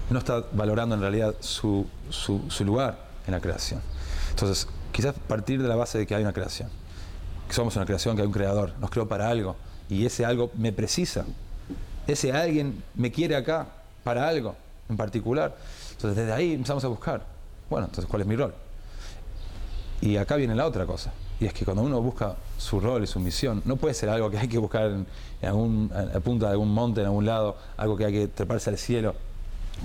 no 0.08 0.18
está 0.18 0.44
valorando 0.52 0.94
en 0.94 1.00
realidad 1.00 1.34
su, 1.40 1.86
su 2.10 2.64
lugar 2.64 2.98
en 3.26 3.32
la 3.32 3.40
creación. 3.40 3.80
Entonces, 4.30 4.68
quizás 4.92 5.14
partir 5.26 5.60
de 5.60 5.68
la 5.68 5.76
base 5.76 5.98
de 5.98 6.06
que 6.06 6.14
hay 6.14 6.22
una 6.22 6.32
creación 6.32 6.70
que 7.46 7.54
somos 7.54 7.76
una 7.76 7.86
creación, 7.86 8.16
que 8.16 8.22
hay 8.22 8.26
un 8.26 8.32
creador, 8.32 8.72
nos 8.80 8.90
creó 8.90 9.06
para 9.06 9.28
algo 9.28 9.56
y 9.88 10.04
ese 10.04 10.24
algo 10.24 10.50
me 10.54 10.72
precisa. 10.72 11.24
Ese 12.06 12.32
alguien 12.32 12.82
me 12.94 13.10
quiere 13.10 13.36
acá 13.36 13.66
para 14.04 14.28
algo 14.28 14.56
en 14.88 14.96
particular. 14.96 15.56
Entonces 15.92 16.16
desde 16.16 16.32
ahí 16.32 16.54
empezamos 16.54 16.84
a 16.84 16.88
buscar, 16.88 17.24
bueno, 17.70 17.86
entonces 17.86 18.08
¿cuál 18.08 18.22
es 18.22 18.28
mi 18.28 18.36
rol? 18.36 18.54
Y 20.00 20.16
acá 20.16 20.36
viene 20.36 20.54
la 20.54 20.66
otra 20.66 20.86
cosa, 20.86 21.12
y 21.38 21.46
es 21.46 21.52
que 21.52 21.64
cuando 21.64 21.82
uno 21.82 22.00
busca 22.00 22.36
su 22.56 22.80
rol 22.80 23.04
y 23.04 23.06
su 23.06 23.20
misión, 23.20 23.62
no 23.66 23.76
puede 23.76 23.94
ser 23.94 24.08
algo 24.08 24.30
que 24.30 24.38
hay 24.38 24.48
que 24.48 24.58
buscar 24.58 24.90
en, 24.90 25.06
algún, 25.42 25.90
a 25.92 26.18
punta 26.20 26.46
de 26.46 26.52
algún 26.52 26.72
monte, 26.72 27.00
en 27.00 27.06
algún 27.06 27.26
lado, 27.26 27.56
algo 27.76 27.96
que 27.96 28.06
hay 28.06 28.12
que 28.12 28.28
treparse 28.28 28.70
al 28.70 28.78
cielo. 28.78 29.14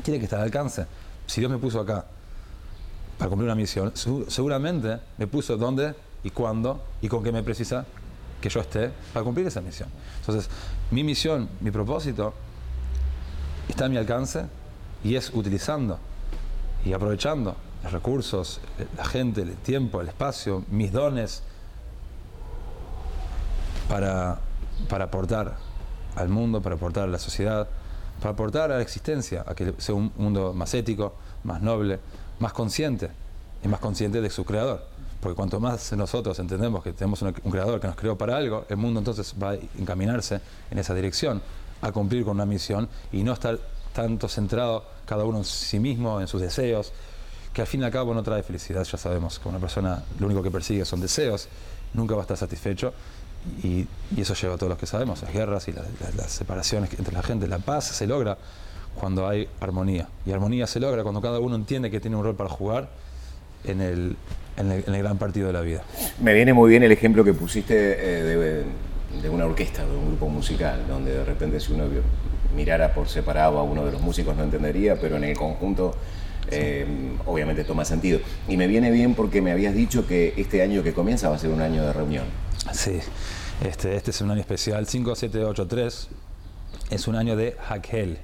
Tiene 0.04 0.20
que 0.20 0.26
estar 0.26 0.40
al 0.40 0.46
alcance. 0.46 0.86
Si 1.28 1.42
Dios 1.42 1.52
me 1.52 1.58
puso 1.58 1.82
acá 1.82 2.06
para 3.18 3.30
cumplir 3.30 3.48
una 3.48 3.56
misión, 3.56 3.92
seguramente 4.28 5.00
me 5.18 5.28
puso 5.28 5.58
donde 5.58 5.94
y 6.24 6.30
cuándo 6.30 6.82
y 7.02 7.10
con 7.10 7.22
qué 7.24 7.32
me 7.32 7.44
precisa 7.44 7.86
que 8.40 8.50
yo 8.50 8.62
esté 8.62 8.90
para 9.14 9.24
cumplir 9.24 9.46
esa 9.46 9.60
misión. 9.62 9.90
Entonces, 10.20 10.50
mi 10.90 11.04
misión, 11.04 11.50
mi 11.60 11.70
propósito 11.70 12.34
está 13.68 13.86
a 13.86 13.90
mi 13.90 13.98
alcance 13.98 14.46
y 15.04 15.16
es 15.16 15.32
utilizando 15.34 16.00
y 16.86 16.94
aprovechando 16.94 17.56
los 17.84 17.92
recursos, 17.92 18.60
la 18.98 19.06
gente, 19.06 19.42
el 19.42 19.56
tiempo, 19.56 20.02
el 20.02 20.08
espacio, 20.08 20.64
mis 20.70 20.92
dones 20.92 21.44
para, 23.90 24.40
para 24.88 25.06
aportar 25.06 25.58
al 26.16 26.30
mundo, 26.30 26.62
para 26.62 26.76
aportar 26.76 27.06
a 27.06 27.12
la 27.12 27.20
sociedad, 27.20 27.68
para 28.20 28.34
aportar 28.34 28.72
a 28.72 28.76
la 28.76 28.82
existencia, 28.82 29.44
a 29.48 29.56
que 29.56 29.74
sea 29.78 29.96
un 29.96 30.12
mundo 30.16 30.54
más 30.54 30.74
ético, 30.74 31.16
más 31.44 31.62
noble, 31.62 32.00
más 32.40 32.54
consciente 32.54 33.10
y 33.64 33.68
más 33.68 33.80
consciente 33.80 34.22
de 34.22 34.30
su 34.30 34.46
creador. 34.46 34.86
Porque 35.20 35.36
cuanto 35.36 35.60
más 35.60 35.92
nosotros 35.94 36.38
entendemos 36.40 36.84
que 36.84 36.94
tenemos 36.94 37.22
un, 37.22 37.32
creador 37.34 37.80
que 37.80 37.88
nos 37.88 37.96
creó 37.96 38.18
para 38.18 38.38
algo, 38.38 38.66
el 38.70 38.78
mundo 38.78 39.00
entonces 39.00 39.36
va 39.42 39.52
a 39.52 39.56
encaminarse 39.78 40.42
en 40.70 40.80
esa 40.80 40.94
dirección, 40.94 41.42
a 41.82 41.92
cumplir 41.92 42.24
con 42.24 42.36
una 42.36 42.46
misión 42.46 42.90
y 43.12 43.24
no 43.24 43.34
estar 43.34 43.60
tanto 43.94 44.28
centrado 44.28 44.86
cada 45.06 45.26
uno 45.26 45.40
en 45.40 45.46
sí 45.46 45.80
mismo, 45.80 46.22
en 46.22 46.28
sus 46.28 46.42
deseos, 46.42 46.94
que 47.54 47.62
al 47.62 47.68
fin 47.68 47.82
y 47.82 47.84
al 47.84 47.92
cabo 47.92 48.14
no 48.14 48.24
trae 48.24 48.44
felicidad, 48.44 48.84
ya 48.84 48.98
sabemos 48.98 49.40
que 49.40 49.50
una 49.50 49.60
persona 49.60 50.04
lo 50.20 50.28
único 50.28 50.42
que 50.42 50.52
persigue 50.52 50.86
son 50.86 51.02
deseos, 51.02 51.50
nunca 51.94 52.16
va 52.16 52.22
a 52.22 52.24
estar 52.24 52.38
satisfecho 52.38 52.94
y, 53.64 53.88
eso 54.18 54.34
lleva 54.36 54.56
a 54.56 54.58
todos 54.58 54.70
los 54.70 54.78
que 54.78 54.86
sabemos, 54.86 55.22
las 55.22 55.34
guerras 55.34 55.68
y 55.68 55.74
las 55.74 56.32
separaciones 56.32 56.92
entre 56.98 57.14
la 57.14 57.24
gente. 57.24 57.48
La 57.48 57.60
paz 57.60 57.86
se 57.86 58.08
logra 58.08 58.38
cuando 58.96 59.28
hay 59.28 59.48
armonía 59.60 60.08
y 60.26 60.32
armonía 60.32 60.68
se 60.68 60.80
logra 60.80 61.04
cuando 61.04 61.22
cada 61.22 61.40
uno 61.40 61.56
entiende 61.56 61.90
que 61.90 62.00
tiene 62.00 62.18
un 62.18 62.24
rol 62.24 62.36
para 62.36 62.50
jugar 62.50 62.90
en 63.64 63.82
el, 63.82 64.16
en 64.58 64.72
el, 64.72 64.98
gran 64.98 65.18
partido 65.18 65.48
de 65.48 65.54
la 65.54 65.62
vida. 65.62 65.84
Me 66.20 66.34
viene 66.34 66.54
muy 66.54 66.70
bien 66.70 66.84
el 66.84 66.92
ejemplo 66.92 67.24
que 67.24 67.34
pusiste 67.34 67.76
eh, 67.76 68.64
de, 69.22 69.30
una 69.30 69.46
orquesta, 69.46 69.86
de 69.86 69.96
un 69.96 70.08
grupo 70.08 70.28
musical, 70.30 70.82
donde 70.88 71.12
de 71.12 71.26
repente 71.26 71.60
si 71.60 71.74
uno 71.74 71.86
mirara 72.56 72.94
por 72.94 73.08
separado 73.08 73.60
a 73.60 73.64
uno 73.64 73.86
de 73.86 73.92
los 73.92 74.02
músicos 74.02 74.36
no 74.36 74.44
entendería, 74.44 75.00
pero 75.00 75.18
en 75.18 75.24
el 75.24 75.38
conjunto 75.38 75.96
eh, 76.52 76.86
obviamente 77.26 77.64
toma 77.64 77.86
sentido. 77.86 78.20
Y 78.48 78.58
me 78.58 78.68
viene 78.68 78.92
bien 78.92 79.16
porque 79.16 79.42
me 79.42 79.52
habías 79.52 79.74
dicho 79.74 80.06
que 80.06 80.34
este 80.38 80.62
año 80.62 80.84
que 80.84 80.94
comienza 80.94 81.30
va 81.30 81.36
a 81.36 81.40
ser 81.40 81.50
un 81.50 81.62
año 81.62 81.84
de 81.84 81.94
reunión. 81.94 82.26
Sí, 82.74 83.00
este, 83.66 83.96
este 83.96 84.12
es 84.12 84.22
un 84.22 84.30
año 84.32 84.42
especial, 84.42 84.86
5783, 84.86 86.10
es 86.92 87.08
un 87.08 87.16
año 87.16 87.36
de 87.36 87.56
Hakel, 87.70 88.20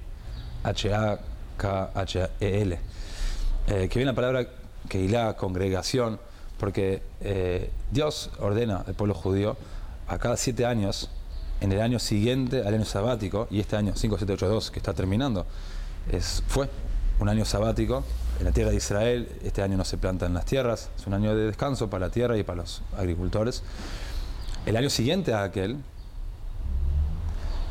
H-A-K-H-E-L, 0.64 1.20
eh, 3.68 3.88
que 3.90 4.00
viene 4.00 4.12
la 4.12 4.16
palabra 4.16 4.48
la 4.94 5.36
congregación, 5.36 6.20
porque 6.58 7.02
eh, 7.22 7.70
Dios 7.92 8.32
ordena 8.40 8.84
al 8.88 8.94
pueblo 8.96 9.14
judío 9.14 9.58
a 10.08 10.18
cada 10.18 10.38
siete 10.38 10.66
años, 10.66 11.10
en 11.60 11.72
el 11.72 11.82
año 11.82 12.00
siguiente 12.00 12.62
al 12.66 12.74
año 12.74 12.86
sabático, 12.86 13.48
y 13.52 13.60
este 13.60 13.76
año 13.76 13.96
5782 13.96 14.72
que 14.72 14.80
está 14.80 14.94
terminando, 14.94 15.46
es, 16.12 16.44
fue 16.48 16.70
un 17.20 17.30
año 17.30 17.46
sabático 17.46 18.04
en 18.40 18.46
la 18.46 18.52
tierra 18.52 18.72
de 18.72 18.78
Israel, 18.78 19.30
este 19.44 19.62
año 19.64 19.78
no 19.78 19.84
se 19.84 19.98
plantan 19.98 20.34
las 20.34 20.46
tierras, 20.46 20.90
es 20.98 21.08
un 21.08 21.14
año 21.14 21.36
de 21.36 21.46
descanso 21.48 21.90
para 21.90 22.08
la 22.08 22.12
tierra 22.12 22.38
y 22.38 22.44
para 22.44 22.62
los 22.62 22.84
agricultores. 22.98 23.64
El 24.66 24.76
año 24.76 24.90
siguiente 24.90 25.34
a 25.34 25.44
aquel 25.44 25.78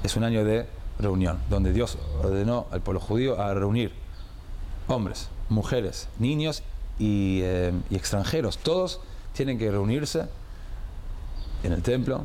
es 0.02 0.16
un 0.16 0.24
año 0.24 0.44
de 0.44 0.66
reunión, 0.98 1.38
donde 1.50 1.72
Dios 1.72 1.98
ordenó 2.22 2.66
al 2.70 2.80
pueblo 2.80 3.00
judío 3.00 3.40
a 3.40 3.54
reunir 3.54 3.92
hombres, 4.88 5.28
mujeres, 5.48 6.08
niños 6.18 6.62
eh, 6.98 7.72
y, 7.90 7.94
extranjeros. 7.96 8.58
Todos 8.58 9.00
tienen 9.34 9.58
que 9.58 9.70
reunirse 9.70 10.26
en 11.62 11.72
el 11.72 11.82
templo, 11.82 12.24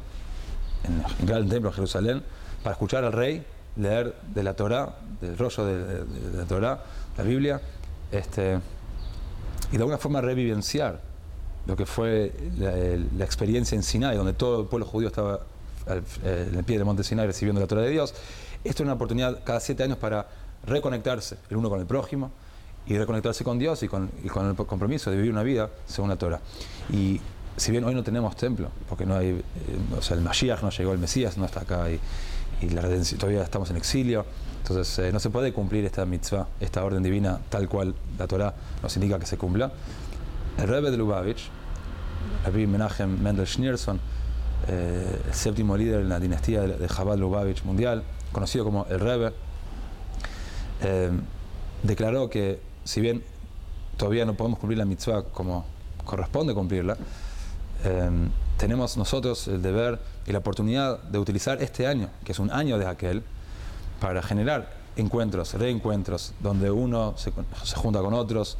en 0.83 1.03
el 1.19 1.27
gran 1.27 1.49
templo 1.49 1.69
de 1.69 1.75
Jerusalén, 1.75 2.23
para 2.63 2.73
escuchar 2.73 3.03
al 3.03 3.13
rey 3.13 3.45
leer 3.75 4.15
de 4.33 4.43
la 4.43 4.53
Torá, 4.53 4.95
del 5.19 5.37
rollo 5.37 5.65
de, 5.65 6.05
la 6.35 6.45
Torá, 6.45 6.83
la 7.17 7.23
Biblia, 7.23 7.61
este, 8.11 8.59
y 9.71 9.71
de 9.71 9.77
alguna 9.77 9.97
forma 9.97 10.21
revivenciar 10.21 10.99
lo 11.67 11.75
que 11.75 11.85
fue 11.85 12.33
la, 12.57 13.23
experiencia 13.23 13.75
en 13.75 13.83
Sinai, 13.83 14.17
donde 14.17 14.33
todo 14.33 14.61
el 14.61 14.67
pueblo 14.67 14.85
judío 14.85 15.07
estaba 15.07 15.41
eh, 15.87 16.47
en 16.51 16.57
el 16.57 16.63
pie 16.63 16.77
del 16.77 16.85
monte 16.85 17.03
Sinai 17.03 17.27
recibiendo 17.27 17.61
la 17.61 17.67
Torah 17.67 17.81
de 17.81 17.89
Dios. 17.89 18.13
Esto 18.63 18.83
es 18.83 18.85
una 18.85 18.93
oportunidad 18.93 19.43
cada 19.43 19.59
siete 19.59 19.83
años 19.83 19.97
para 19.97 20.27
reconectarse 20.65 21.37
el 21.49 21.57
uno 21.57 21.69
con 21.69 21.79
el 21.79 21.85
prójimo, 21.85 22.31
y 22.85 22.97
reconectarse 22.97 23.43
con 23.43 23.59
Dios 23.59 23.83
y 23.83 23.87
con, 23.87 24.09
el 24.23 24.55
compromiso 24.55 25.11
de 25.11 25.17
vivir 25.17 25.31
una 25.31 25.43
vida 25.43 25.69
según 25.85 26.09
la 26.09 26.15
Torah. 26.15 26.39
Y 26.91 27.21
si 27.57 27.71
bien 27.71 27.83
hoy 27.83 27.93
no 27.93 28.03
tenemos 28.03 28.35
templo, 28.35 28.69
porque 28.87 29.05
no 29.05 29.15
hay, 29.15 29.29
eh, 29.29 29.43
o 29.97 30.01
sea, 30.01 30.17
el 30.17 30.23
Mashiach 30.23 30.61
no 30.61 30.69
llegó, 30.69 30.93
el 30.93 30.99
Mesías 30.99 31.37
no 31.37 31.45
está 31.45 31.61
acá 31.61 31.87
y, 31.89 31.99
la 32.69 32.81
redención, 32.81 33.19
todavía 33.19 33.41
estamos 33.41 33.71
en 33.71 33.77
exilio, 33.77 34.23
entonces 34.61 34.99
eh, 34.99 35.11
no 35.11 35.19
se 35.19 35.31
puede 35.31 35.51
cumplir 35.51 35.83
esta 35.83 36.05
mitzvah, 36.05 36.47
esta 36.59 36.85
orden 36.85 37.01
divina 37.01 37.39
tal 37.49 37.67
cual 37.67 37.95
la 38.19 38.27
Torah 38.27 38.53
nos 38.83 38.95
indica 38.95 39.17
que 39.17 39.25
se 39.25 39.35
cumpla. 39.35 39.71
El 40.59 40.67
Rebbe 40.67 40.91
de 40.91 40.97
Lubavitch, 40.97 41.49
Rabbi 42.45 42.67
Menachem 42.67 43.19
Mendel 43.19 43.47
Schneerson, 43.47 43.99
eh, 44.67 45.21
el 45.27 45.33
séptimo 45.33 45.75
líder 45.75 46.01
en 46.01 46.09
la 46.09 46.19
dinastía 46.19 46.61
de, 46.61 46.87
Chabad 46.87 47.17
Lubavitch 47.17 47.63
mundial, 47.63 48.03
conocido 48.31 48.63
como 48.63 48.85
el 48.89 48.99
Rebbe, 48.99 49.33
declaró 51.83 52.29
que 52.29 52.59
si 52.83 53.01
bien 53.01 53.23
todavía 53.97 54.25
no 54.25 54.35
podemos 54.35 54.59
cumplir 54.59 54.77
la 54.77 54.85
mitzvah 54.85 55.23
como 55.23 55.65
corresponde 56.05 56.53
cumplirla, 56.53 56.97
em, 57.83 58.29
tenemos 58.57 58.97
nosotros 58.97 59.47
el 59.47 59.61
deber 59.61 59.99
y 60.25 60.31
la 60.31 60.39
oportunidad 60.39 60.99
de 61.03 61.19
utilizar 61.19 61.61
este 61.61 61.87
año, 61.87 62.09
que 62.23 62.31
es 62.31 62.39
un 62.39 62.51
año 62.51 62.77
de 62.77 62.87
aquel, 62.87 63.23
para 63.99 64.21
generar 64.21 64.73
encuentros, 64.95 65.53
reencuentros, 65.53 66.33
donde 66.41 66.69
uno 66.69 67.13
se, 67.17 67.31
se 67.63 67.75
junta 67.75 68.01
con 68.01 68.13
otros 68.13 68.57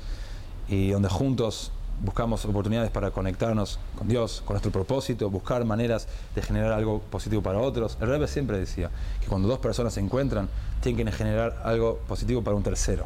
y 0.68 0.92
donde 0.92 1.10
juntos 1.10 1.72
buscamos 2.04 2.44
oportunidades 2.46 2.90
para 2.90 3.12
conectarnos 3.12 3.80
con 3.98 4.08
Dios, 4.08 4.42
con 4.46 4.56
nuestro 4.56 4.72
propósito, 4.72 5.30
buscar 5.30 5.64
maneras 5.66 6.08
de 6.34 6.42
generar 6.42 6.72
algo 6.72 7.00
positivo 7.00 7.42
para 7.42 7.60
otros. 7.60 7.98
El 8.02 8.08
Rebbe 8.08 8.28
siempre 8.28 8.58
decía 8.58 8.90
que 9.22 9.28
cuando 9.28 9.48
dos 9.48 9.60
personas 9.60 9.94
se 9.94 10.00
encuentran, 10.00 10.50
tienen 10.82 11.06
que 11.06 11.12
generar 11.12 11.62
algo 11.64 12.00
positivo 12.08 12.42
para 12.44 12.56
un 12.56 12.64
tercero. 12.64 13.06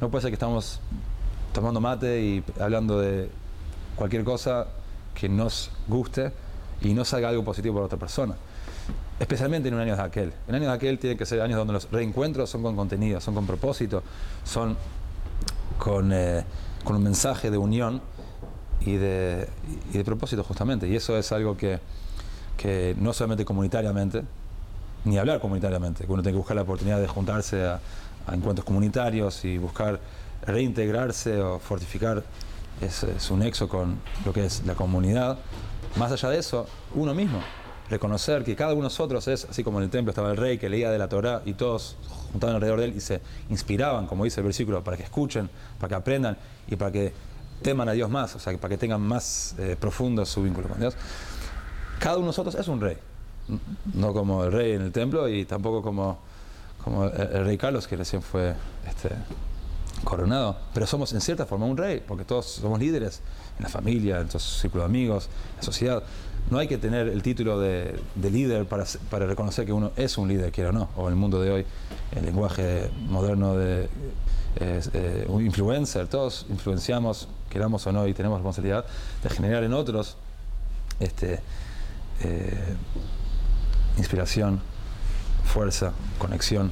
No 0.00 0.10
puede 0.10 0.22
ser 0.22 0.30
que 0.30 0.34
estamos 0.34 0.80
tomando 1.52 1.80
mate 1.80 2.20
y 2.20 2.44
hablando 2.60 2.98
de 2.98 3.30
cualquier 3.96 4.24
cosa 4.24 4.66
que 5.14 5.28
nos 5.28 5.70
guste 5.88 6.32
y 6.80 6.92
no 6.94 7.04
salga 7.04 7.28
algo 7.28 7.44
positivo 7.44 7.74
para 7.74 7.86
otra 7.86 7.98
persona. 7.98 8.34
Especialmente 9.18 9.68
en 9.68 9.74
un 9.74 9.80
año 9.80 9.96
de 9.96 10.02
aquel. 10.02 10.32
En 10.48 10.54
años 10.56 10.68
de 10.68 10.74
aquel 10.74 10.98
tienen 10.98 11.16
que 11.16 11.24
ser 11.24 11.40
años 11.40 11.56
donde 11.56 11.72
los 11.72 11.90
reencuentros 11.90 12.50
son 12.50 12.62
con 12.62 12.74
contenido, 12.74 13.20
son 13.20 13.34
con 13.34 13.46
propósito, 13.46 14.02
son 14.44 14.76
con, 15.78 16.12
eh, 16.12 16.44
con 16.82 16.96
un 16.96 17.02
mensaje 17.02 17.50
de 17.50 17.56
unión 17.56 18.02
y 18.80 18.96
de, 18.96 19.48
y 19.92 19.98
de 19.98 20.04
propósito 20.04 20.42
justamente. 20.42 20.88
Y 20.88 20.96
eso 20.96 21.16
es 21.16 21.30
algo 21.32 21.56
que, 21.56 21.78
que 22.56 22.96
no 22.98 23.12
solamente 23.12 23.44
comunitariamente, 23.44 24.22
ni 25.04 25.18
hablar 25.18 25.40
comunitariamente, 25.40 26.06
que 26.06 26.12
uno 26.12 26.22
tiene 26.22 26.34
que 26.34 26.38
buscar 26.38 26.56
la 26.56 26.62
oportunidad 26.62 27.00
de 27.00 27.06
juntarse 27.06 27.64
a, 27.64 27.80
a 28.26 28.34
encuentros 28.34 28.64
comunitarios 28.64 29.44
y 29.44 29.58
buscar 29.58 30.00
reintegrarse 30.46 31.40
o 31.40 31.58
fortificar 31.58 32.22
ese, 32.80 33.18
su 33.20 33.36
nexo 33.36 33.68
con 33.68 33.98
lo 34.24 34.32
que 34.32 34.44
es 34.44 34.64
la 34.66 34.74
comunidad. 34.74 35.38
Más 35.96 36.12
allá 36.12 36.30
de 36.30 36.38
eso, 36.38 36.66
uno 36.94 37.14
mismo, 37.14 37.40
reconocer 37.90 38.44
que 38.44 38.56
cada 38.56 38.72
uno 38.72 38.82
de 38.82 38.84
nosotros 38.84 39.28
es, 39.28 39.44
así 39.44 39.62
como 39.62 39.78
en 39.78 39.84
el 39.84 39.90
templo 39.90 40.10
estaba 40.10 40.30
el 40.30 40.36
rey 40.36 40.58
que 40.58 40.68
leía 40.68 40.90
de 40.90 40.98
la 40.98 41.08
Torah 41.08 41.42
y 41.44 41.54
todos 41.54 41.96
juntaban 42.32 42.56
alrededor 42.56 42.80
de 42.80 42.86
él 42.86 42.94
y 42.96 43.00
se 43.00 43.20
inspiraban, 43.50 44.06
como 44.06 44.24
dice 44.24 44.40
el 44.40 44.44
versículo, 44.44 44.82
para 44.82 44.96
que 44.96 45.02
escuchen, 45.02 45.50
para 45.78 45.88
que 45.88 45.94
aprendan 45.94 46.36
y 46.66 46.76
para 46.76 46.90
que 46.90 47.12
teman 47.62 47.88
a 47.88 47.92
Dios 47.92 48.10
más, 48.10 48.34
o 48.34 48.38
sea, 48.38 48.56
para 48.58 48.70
que 48.70 48.78
tengan 48.78 49.00
más 49.00 49.54
eh, 49.58 49.76
profundo 49.78 50.24
su 50.26 50.42
vínculo 50.42 50.68
con 50.68 50.80
Dios. 50.80 50.94
Cada 51.98 52.16
uno 52.16 52.24
de 52.24 52.28
nosotros 52.28 52.54
es 52.56 52.66
un 52.68 52.80
rey, 52.80 52.96
no 53.94 54.12
como 54.12 54.44
el 54.44 54.52
rey 54.52 54.72
en 54.72 54.82
el 54.82 54.92
templo 54.92 55.28
y 55.28 55.44
tampoco 55.44 55.82
como, 55.82 56.18
como 56.82 57.04
el, 57.04 57.12
el 57.12 57.44
rey 57.44 57.56
Carlos 57.56 57.86
que 57.86 57.96
recién 57.96 58.22
fue 58.22 58.54
este, 58.86 59.10
coronado, 60.04 60.56
pero 60.72 60.86
somos 60.86 61.12
en 61.12 61.20
cierta 61.20 61.46
forma 61.46 61.66
un 61.66 61.76
rey, 61.76 62.02
porque 62.06 62.24
todos 62.24 62.46
somos 62.46 62.78
líderes 62.78 63.20
en 63.58 63.64
la 63.64 63.68
familia, 63.68 64.16
en 64.16 64.22
nuestro 64.22 64.40
círculo 64.40 64.84
de 64.84 64.88
amigos, 64.88 65.28
en 65.52 65.56
la 65.56 65.62
sociedad. 65.62 66.02
No 66.50 66.58
hay 66.58 66.68
que 66.68 66.76
tener 66.76 67.08
el 67.08 67.22
título 67.22 67.58
de, 67.58 67.98
de 68.14 68.30
líder 68.30 68.66
para, 68.66 68.84
para, 69.10 69.26
reconocer 69.26 69.64
que 69.64 69.72
uno 69.72 69.92
es 69.96 70.18
un 70.18 70.28
líder, 70.28 70.52
quiera 70.52 70.70
o 70.70 70.72
no, 70.72 70.88
o 70.96 71.06
en 71.06 71.14
el 71.14 71.16
mundo 71.16 71.40
de 71.40 71.50
hoy, 71.50 71.66
el 72.14 72.26
lenguaje 72.26 72.90
moderno 73.08 73.56
de 73.56 73.88
eh, 74.56 75.24
un 75.28 75.44
influencer, 75.44 76.06
todos 76.06 76.46
influenciamos, 76.48 77.28
queramos 77.50 77.86
o 77.86 77.92
no, 77.92 78.06
y 78.06 78.14
tenemos 78.14 78.38
responsabilidad 78.38 78.84
de 79.22 79.30
generar 79.30 79.64
en 79.64 79.72
otros 79.72 80.16
este, 81.00 81.40
eh, 82.20 82.76
inspiración, 83.96 84.60
fuerza, 85.44 85.92
conexión 86.18 86.70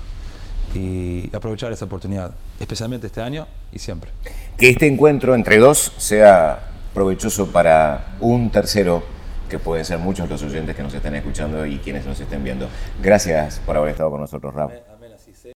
y 0.74 1.34
aprovechar 1.34 1.72
esa 1.72 1.86
oportunidad, 1.86 2.32
especialmente 2.62 3.08
este 3.08 3.20
año 3.20 3.46
y 3.72 3.78
siempre. 3.78 4.10
Que 4.56 4.70
este 4.70 4.86
encuentro 4.86 5.34
entre 5.34 5.58
dos 5.58 5.92
sea 5.98 6.70
provechoso 6.94 7.48
para 7.52 8.16
un 8.20 8.50
tercero, 8.50 9.02
que 9.48 9.58
pueden 9.58 9.84
ser 9.84 9.98
muchos 9.98 10.30
los 10.30 10.42
oyentes 10.42 10.74
que 10.74 10.82
nos 10.82 10.94
estén 10.94 11.14
escuchando 11.14 11.66
y 11.66 11.78
quienes 11.78 12.06
nos 12.06 12.18
estén 12.20 12.42
viendo. 12.42 12.68
Gracias 13.02 13.60
por 13.66 13.76
haber 13.76 13.90
estado 13.90 14.10
con 14.10 14.20
nosotros, 14.20 14.54
Raúl. 14.54 14.91